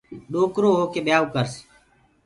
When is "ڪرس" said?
1.33-1.53